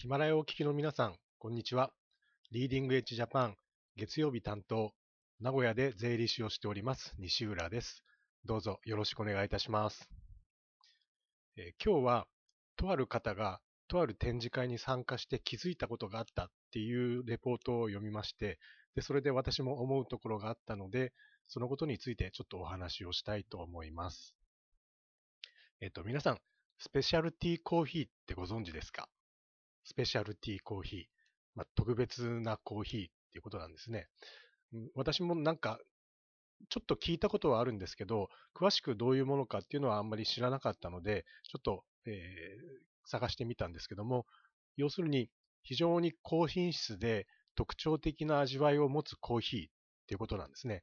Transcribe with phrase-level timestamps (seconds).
[0.00, 1.90] ヒマラヤをお聞きの皆さん、こんにちは。
[2.52, 3.56] リーディングエッジジャパン
[3.96, 4.92] 月曜日担当、
[5.40, 8.04] 名古屋で税理士をしております西浦です。
[8.44, 10.08] どうぞよろしくお願いいたします。
[11.56, 12.26] えー、今日は、
[12.76, 13.58] とある方が
[13.88, 18.60] とある展示会に参加して気づいたことがあったっていうレポートを読みまして、
[18.94, 21.12] でそれで私も思うところがあったので、
[21.48, 24.36] そのことについてちょっとお話をしたいと思います。
[25.80, 26.38] えっ、と、皆さん、
[26.78, 29.08] スペシャルティーコーヒーってご存知ですか？
[29.84, 31.04] スペシャルティーコーヒー、
[31.54, 34.08] まあ、特別なコーヒーっていうことなんですね。
[34.94, 35.78] 私もなんか、
[36.68, 44.26] ちょっと聞いたことはあるんですけど、詳しくどういうものかっていうのはあんまり知らなかったので、ちょっと、えー、探してみたんですけども、
[44.76, 45.30] 要するに
[45.62, 49.70] 非常に高品質で特徴的な味わいを持つコーヒーっ
[50.06, 50.82] ていうことなんですね。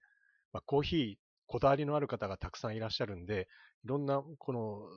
[0.52, 1.16] まあ、コーヒー、
[1.48, 3.48] こだわりのある方がたくさんいらっしゃるんで、
[3.84, 4.88] いろんなこの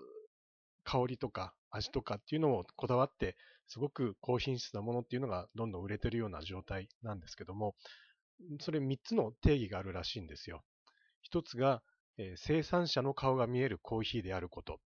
[0.88, 7.74] 香りとか味とかっていうのをこだわって、すごく高品質なものっていうのがどんどん売れてるような状態なんですけども、
[8.60, 10.64] それ3つの定義があるらしいんですよ。
[11.30, 11.82] 1つが、
[12.16, 14.80] えー、生産者の顔が見えるコーヒーであること。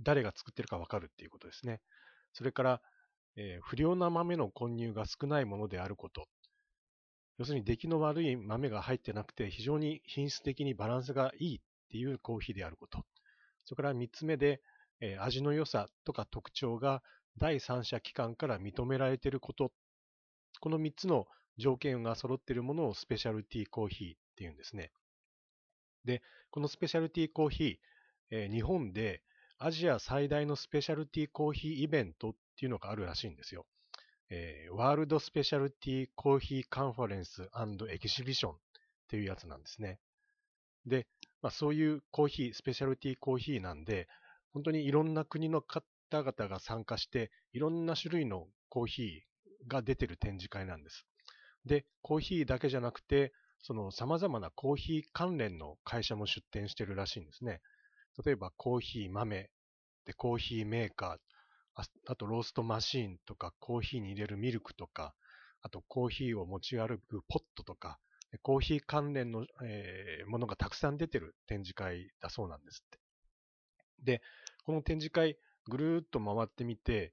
[0.00, 1.80] 誰が作ってるかわかるっていうことですね。
[2.34, 2.82] それから、
[3.36, 6.28] えー、不良な豆の混入が少ないものであること。
[7.38, 13.06] 要するに出来の悪い豆が入ってなくて非常に品質的にバランスがいいっていうコーヒーであること。
[13.68, 14.62] それから3つ目で、
[15.00, 17.02] え味の良さとか特徴が
[17.36, 19.72] 第三者機関から認められていること。
[20.60, 21.26] この3つの
[21.58, 24.90] 条件が揃っているものをスペシャルティーコーヒーっていうんですね。
[26.06, 27.76] で、このスペシャルティーコーヒー、
[28.30, 29.22] え日本で
[29.58, 33.66] アジア最大のスペシャルティーコーヒーイベントっていうのがあるらしいんですよ。
[34.30, 37.50] えー、ワールドスペシャルティーコーヒーカンファレンス
[37.90, 38.56] エキシビションっ
[39.08, 39.98] ていうやつなんですね。
[40.86, 41.06] で、
[41.42, 44.08] まあ、そういうコーヒー、スペシャルティーコーヒーなんで、
[44.52, 51.06] 本当にいろんな国の方々が参加して、いろんな種類のコーヒーが出てる展示会なんです。
[51.64, 57.60] で、コーヒーだけじゃなくて、その様々なコーヒー関連の会社も出展してるらしいんですね。
[58.24, 59.50] 例えばコーヒー豆、
[60.06, 61.18] でコーヒーメーカー、
[61.74, 65.14] ああとローストマシーンとかコーヒーに入れるミルクとか、
[65.62, 67.98] あとコーヒーを持ち歩くポットとか、
[68.42, 72.98] コーヒー関連の、えー、ものがたくさん出てる展示会だそうなんですって。
[74.04, 74.22] で、
[74.64, 77.12] この展示会ぐるーっと回ってみて、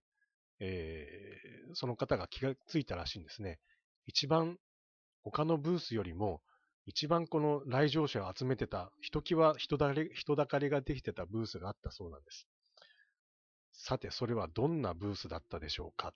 [0.59, 3.59] えー、その方が気がついたらしいんですね。
[4.05, 4.57] 一番
[5.23, 6.41] 他のブースよりも
[6.85, 12.47] 一番この来場者を集めてた、ひときわ人だれ人だかりができてたブースがあったそうなんです。
[13.73, 16.13] さて、それはどんなブースだったでしょうかっ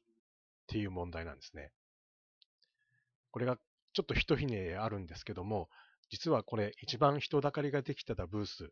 [0.67, 1.71] ていう問題なんですね。
[3.31, 3.57] これが
[3.93, 5.69] ちょっと一ひねあるんですけども、
[6.09, 8.69] 実はこれ一番人だかりができてたブース、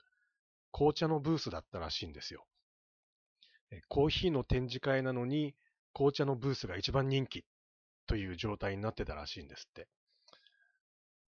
[0.71, 2.45] 紅茶のブースだったらしいんですよ。
[3.89, 5.53] コーヒーの展示会なのに
[5.93, 7.43] 紅茶のブースが一番人気
[8.07, 9.87] という状態になってたらしいんですって。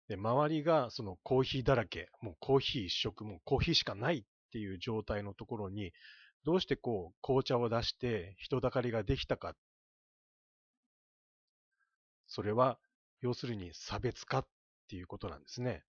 [0.08, 4.22] で、周りがそのコーヒーだらけ、もうコーヒー一色、もうコーヒーしかないっ
[4.52, 5.92] ていう状態のところに、
[6.44, 9.54] どうしてこう紅茶を出して人だかりができたか。
[12.26, 12.78] それは
[13.20, 14.46] 要するに差別化っ
[14.88, 15.84] ていうことなんですね。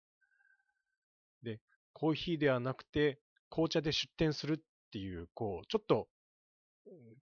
[1.42, 1.60] で、
[1.92, 3.20] コーヒーではなくて、
[3.50, 4.58] 紅茶で出店するっ
[4.92, 6.08] ていう、こう、ちょっと、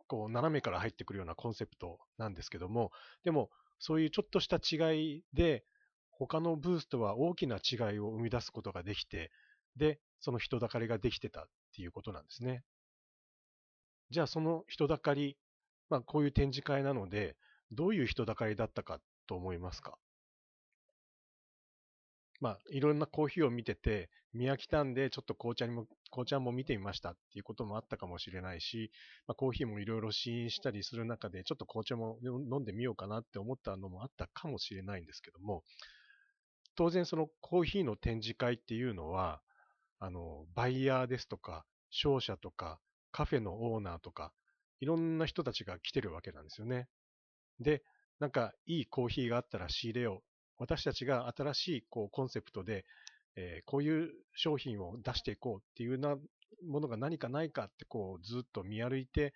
[0.06, 2.90] こう、斜めから入ってくるようなコンセプトなんですけども、
[3.24, 5.64] でも、そういうちょっとした違いで、
[6.10, 9.30] 他のブースとは大きな違いを生み出すことができて、
[9.76, 12.64] で、その人だかりができてたっていうことなんですね。
[14.10, 15.38] じゃあその人だかり、
[15.90, 17.36] まあこういう展示会なので、
[17.70, 19.96] どういう人だかりだったかっと思いますか？
[22.40, 28.92] まあ、いろんなコーヒーを見てて、見飽きたんで、ちょっと紅茶にも、紅茶も見てみましたっていうこともあったかもしれないし、
[29.26, 35.64] まあ、コーヒーもいろいろ試飲したりする中で、ちょっと紅茶も飲んでみようかなって思ったのもあったかもしれないんですけども、
[36.76, 39.40] 当然そのコーヒーの展示会っていうのは、
[39.98, 42.78] あの、バイヤーですとか、商社とか、
[43.10, 44.32] カフェのオーナーとか、
[44.78, 46.86] いろんな人たちが来てるわけなんですよね。
[47.58, 47.82] で、
[48.20, 50.22] なんかいいコーヒーがあったら仕入れよう。
[50.58, 52.84] 私たちが新しいこうコンセプトで、
[53.36, 56.16] えー、こういう商品を出していこうっていうな
[56.66, 59.34] ものが何かないかってこうずっと見歩いて、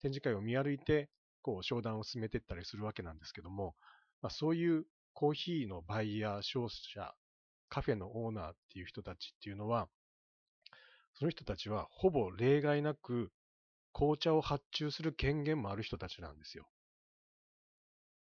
[0.00, 1.10] 展示会を見歩いて、
[1.42, 3.74] こう商談を進めていったりするわけなんですけども、
[4.22, 7.14] まあ、そういうコーヒーのバイヤー、商社、
[7.68, 9.88] カフェのオーナーっていう人たちっていうのは、
[11.14, 13.30] その人たちはほぼ例外なく
[13.92, 16.66] 紅茶を発注する権限もある人たちなんですよ。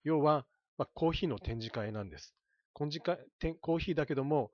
[0.03, 0.45] 要は、
[0.77, 2.36] まあ、コーヒーの展示会なんです。
[2.74, 4.51] コーヒーだけども、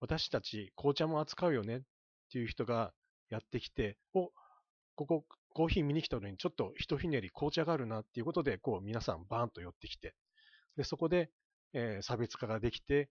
[0.00, 1.80] 私たち紅茶も扱うよねっ
[2.30, 2.92] ていう人が
[3.30, 4.30] やってきて、お、
[4.94, 10.14] ここコーヒー見に来たのにちょっとひとひねり紅茶があるなっていうことで、こう皆さんバーンと寄ってきて、
[10.76, 11.30] で、そこで、
[11.72, 13.10] えー、差別化ができて、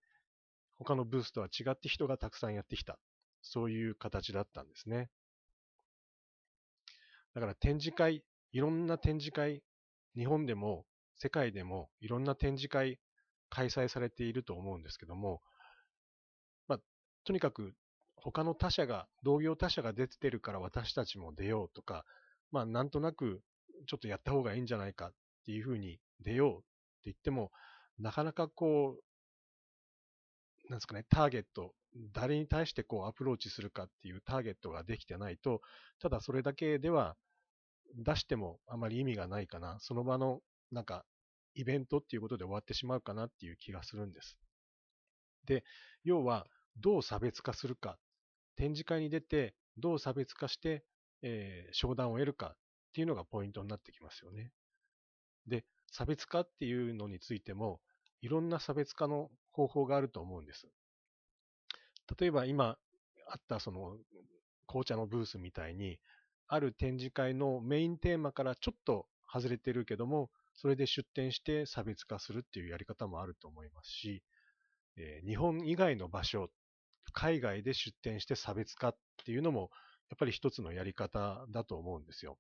[0.76, 2.98] 他のブースとは違って人がたくさんやってきた。
[3.42, 5.10] そういう形だったんですね。
[7.34, 9.62] だから展示会、いろんな展示会、
[10.16, 10.86] 日本でも
[11.18, 13.00] 世界でもいろんな展示会
[13.50, 15.42] 開催されていると思うんですけども、
[16.68, 16.80] まあ、
[17.26, 17.74] とにかく
[18.18, 22.04] 他の他社が、同業他社が出てるから私たちも出ようとか、
[22.52, 23.42] まあなんとなく
[23.88, 25.14] ちょっとやった方がいいんじゃないかっ
[25.46, 26.64] ていうふうに出ようって
[27.06, 27.52] 言っても、
[28.00, 31.74] なかなかこう、なんですかね、ターゲット、
[32.14, 35.62] 誰に対してこうアプローチするかっていうターゲットができてないと、
[36.02, 37.16] ただそれだけでは
[37.96, 39.78] 出してもあまり意味がないかな。
[39.80, 40.42] その場の
[40.72, 41.06] なんか
[41.56, 44.38] イベントっていうことで終わってしまうかなっていう気がするんです。
[45.46, 45.64] で、
[46.04, 46.46] 要は
[46.78, 47.98] どう差別化するか。
[48.56, 50.84] 展示会に出てどう差別化して、
[51.22, 52.58] えー、商談を得るかっ
[52.94, 54.52] ていうのがポイントになってきますよね。
[55.48, 57.80] で、差別化っていうのについても、
[58.22, 60.68] いろんな差別化の方法があると思うんです。
[62.20, 62.78] 例えば今
[63.30, 63.98] あったその
[64.68, 66.00] 紅茶のブースみたいに、
[66.48, 74.24] ある展示会のメインテーマからちょっと外れてるけども、それで出展して差別化するっていうやり方もあると思いますし、
[74.98, 76.50] えー、日本以外の場所、
[77.14, 79.70] 海外で出展して差別化っていうのも、
[80.10, 82.38] やっぱり一つのやり方だと思うんですよ。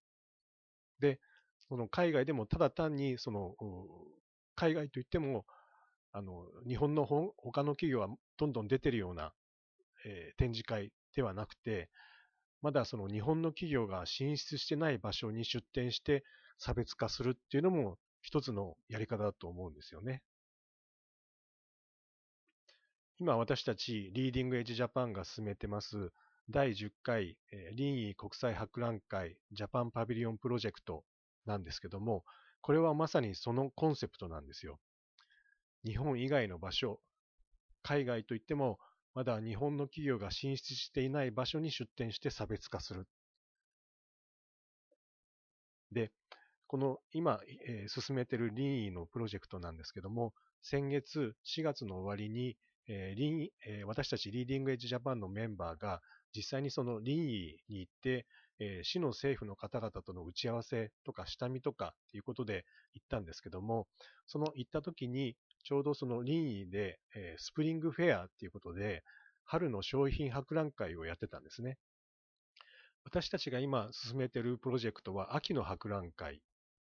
[0.99, 1.19] で、
[1.69, 3.55] その海外でもただ単に、その、
[4.55, 5.45] 海外といっても、
[6.11, 9.33] あの、日本の他の企業はどんどん出てるような、
[10.05, 11.89] えー、展示会ではなくて、
[12.63, 16.23] まだその日本の企業が進出してない場所に出店して
[16.57, 20.21] 差別化するっていうのも一つのやり方だと思うんですよね。
[23.19, 26.11] 今私たちリーディングエッジジャパンが進めてます
[26.49, 31.05] 第10回、えー、臨沂国際博覧会ジャパンパビリオンプロジェクト
[31.45, 32.25] なんですけども、
[32.59, 34.77] これはまさにそのコンセプトなんですよ。
[35.85, 36.99] 日本以外の場所、
[37.81, 38.77] 海外といっても
[39.13, 43.07] まだ日本の企業が進出していない場所に出店して差別化する。
[45.93, 46.11] で、
[46.67, 52.57] この今、えー、進めてるリーのプロジェクトなんですけども、先月4月の終わりに、
[52.89, 56.01] えーリーえー、私たちリーディングエッジジャパンのメンバーが
[56.35, 58.25] 実際にそのリーに行って、
[58.59, 63.87] えー、市の政府の方々との打ち合わせとか下見とかっていうことで行ったんですけども、
[64.25, 69.03] その行った時にちょうどその臨沂で、えー、スプリングフェアっていうことで、
[69.45, 71.77] 春の商品博覧会をやってたんですね。
[73.05, 76.41] 私たちが今進めているプロジェクトは秋の博覧会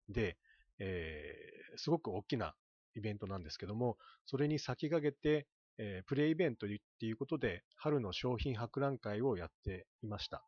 [0.09, 0.37] で、
[0.79, 2.55] えー、すごく大きな
[2.95, 6.69] イベントなんですけども、それに先駆けて、えー、プレイイベントっ
[6.99, 10.43] ていうことで、春の商品博覧会をやっていました。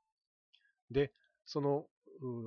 [0.92, 1.12] で、
[1.46, 1.86] その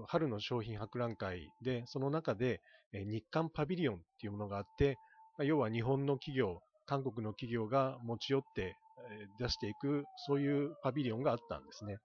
[0.07, 2.61] 春の商品博覧会で、その中で、
[2.93, 4.97] えー、日韓パビリオンっていうものがあって、
[5.39, 8.77] まあ、要は日本の企業、韓国の企業が持ち寄って
[9.39, 11.99] 出していく、そういうパビリオンがあったんですね。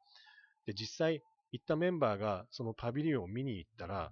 [0.65, 1.21] で、実際
[1.51, 4.11] 行ったメンバーがそのパビリオンを見に行ったら、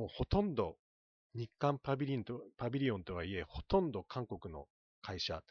[0.00, 0.78] もうほとんど
[1.34, 4.64] 日韓パビリンとパビリオンとはいえ、ほとんど韓国の
[5.02, 5.42] 会社、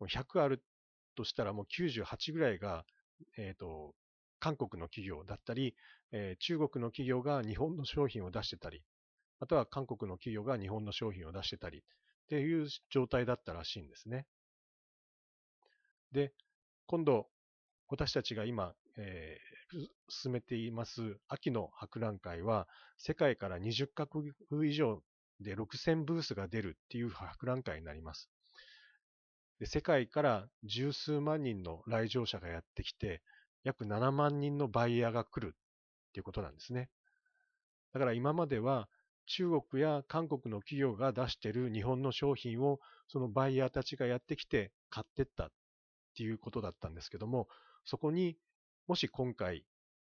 [0.00, 0.64] もう100ある
[1.14, 2.86] としたらもう98ぐらいが、
[3.36, 3.94] えっ、ー、と、
[4.40, 5.76] 韓国の企業だったり、
[6.10, 8.82] えー、中国の企業が日本の商品を出してたり、
[9.40, 11.82] または韓国の企業が日本の商品を出してたりっ
[12.30, 14.24] ていう状態だったらしいんですね。
[16.12, 16.32] で、
[16.86, 17.28] 今度、
[17.88, 19.36] 私たちが今、え、
[20.08, 24.32] 進めています秋の博覧会は、世界から20カ国
[24.68, 25.02] 以上
[25.40, 28.30] で6000ブースが出るっていう博覧会になります。
[29.64, 33.22] 世界から十数万人の来場者がやってきて、
[33.64, 36.90] 約7万人のバイヤーが来るっていうことなんですね。
[37.92, 38.88] だから今までは
[39.26, 45.50] 中国や韓国の企業が出している日本の商品をそのバイヤーたちがやってきて買ってったっ
[46.16, 47.48] ていうことだったんですけども、
[47.84, 48.36] そこに
[48.86, 49.64] もし今回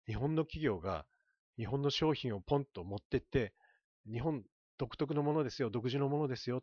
[0.06, 1.06] 日本の企業が
[1.56, 3.52] 日本の商品をポンと持ってって、
[4.10, 4.42] 日本
[4.78, 6.62] 独特のものですよ、独自のものですよ、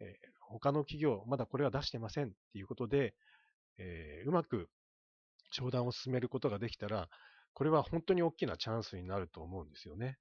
[0.00, 0.08] えー、
[0.40, 3.14] 他の企業まだこれは出してませんっていうことで、
[3.78, 4.68] えー、うまく
[5.52, 7.08] 商談を進めることができたら、
[7.54, 10.18] これは本当に大きなチャンスになると思うんですよね。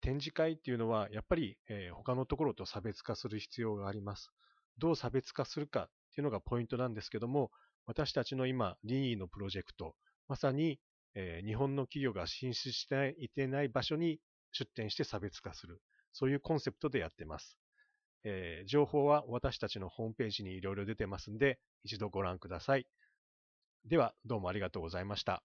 [0.00, 4.30] 展示会っていうのは、やっぱり、えー、他のところと差別化する必要があります。
[4.78, 7.50] どう差別化するかっていうのがポイントなんですけども、
[7.86, 9.94] 私たちの今、任意のプロジェクト、
[10.28, 10.80] まさに、
[11.14, 14.20] えー、日本の企業が進出していてない場所に
[14.52, 15.80] 出展して差別化する。
[16.12, 17.58] そういうコンセプトでやってます。
[18.24, 22.86] えー、情報は私たちのホームページにいろいろ出てますんで、一度ご覧ください。
[23.84, 25.42] では、どうもありがとうございました。